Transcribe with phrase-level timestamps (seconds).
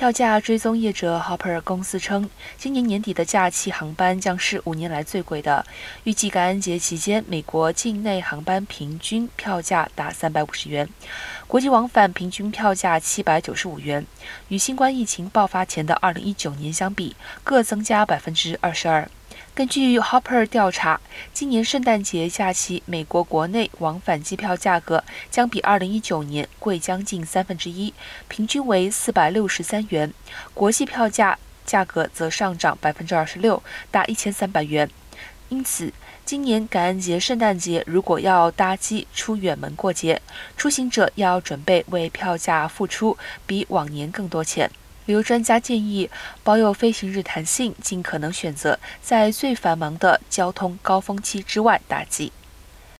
[0.00, 5.66] 票价追踪业者 Hopper 公司称，今年年底的假期航班将是五年来最贵的。
[6.04, 10.88] 预计感恩节期间，美国境内航班平均票价达三百五十元，
[11.46, 14.06] 国际往返平均票价七百九十五元，
[14.48, 17.14] 与新冠疫情爆发前的二零一九年相比，
[17.44, 19.06] 各增加百分之二十二。
[19.52, 21.00] 根据 Hopper 调查，
[21.34, 27.92] 今年圣诞节假期，美国国内往返机票价格将比2019年贵将近三分之一，
[28.28, 30.10] 平均为463元；
[30.54, 31.36] 国际票价
[31.66, 34.88] 价格则上涨百分之二十六，达1300元。
[35.48, 35.92] 因此，
[36.24, 40.22] 今年感恩节、圣诞节如果要搭机出远门过节，
[40.56, 44.70] 出行者要准备为票价付出比往年更多钱。
[45.06, 46.08] 旅游专家建议，
[46.42, 52.32] 保有飞行日弹性，尽可能选择在最繁忙的交通高峰期之外打击。